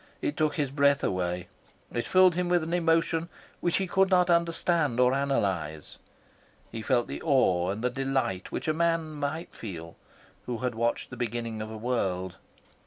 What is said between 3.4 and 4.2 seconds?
which he could